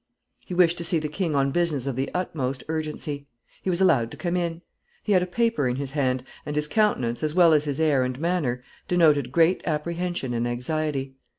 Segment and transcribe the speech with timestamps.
[0.47, 3.27] He wished to see the king on business of the utmost urgency.
[3.61, 4.63] He was allowed to come in.
[5.03, 8.01] He had a paper in his hand, and his countenance, as well as his air
[8.01, 11.17] and manner, denoted great apprehension and anxiety.